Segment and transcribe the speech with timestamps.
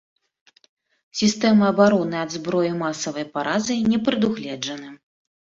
[1.19, 4.89] Сістэмы абароны ад зброі масавай паразы не прадугледжана.